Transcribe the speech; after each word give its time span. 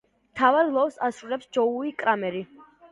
მთავარ 0.29 0.71
როლს 0.77 0.97
ასრულებს 1.11 1.53
ჯოუი 1.59 1.97
კრამერი. 2.03 2.47